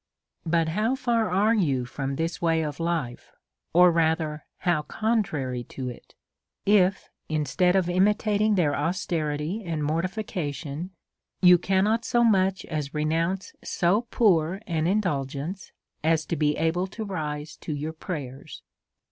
But 0.47 0.69
how 0.69 0.95
far 0.95 1.29
are 1.29 1.53
you 1.53 1.85
from 1.85 2.15
this 2.15 2.41
way 2.41 2.63
of 2.63 2.79
life, 2.79 3.31
or 3.71 3.91
rather 3.91 4.45
how 4.61 4.81
contrary 4.81 5.63
to 5.65 5.89
it, 5.89 6.15
if 6.65 7.11
instead 7.29 7.75
of 7.75 7.87
imitating' 7.87 8.55
their 8.55 8.73
auste 8.75 9.11
rity 9.11 9.61
and 9.63 9.83
mortification, 9.83 10.89
you 11.39 11.59
cannot 11.59 12.03
so 12.03 12.23
much 12.23 12.65
as 12.65 12.95
renounce 12.95 13.53
so 13.63 14.07
poor 14.09 14.59
an 14.65 14.87
indulgence 14.87 15.71
as 16.03 16.25
to 16.25 16.35
be 16.35 16.57
able 16.57 16.87
to 16.87 17.05
rise 17.05 17.55
to 17.57 17.71
your 17.71 17.93
prayers 17.93 18.63